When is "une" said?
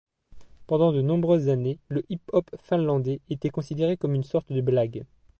4.15-4.23